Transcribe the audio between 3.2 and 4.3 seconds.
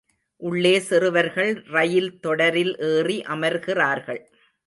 அமர்கிறார்கள்.